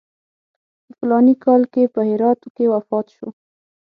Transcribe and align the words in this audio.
په 0.85 0.91
فلاني 0.99 1.35
کال 1.43 1.61
کې 1.73 1.83
په 1.93 2.01
هرات 2.09 2.41
کې 2.55 2.65
وفات 2.73 3.07
شو. 3.15 3.27